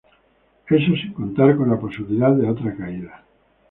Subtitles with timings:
[0.77, 3.23] Eso, sin contar con la posibilidad de otra caída.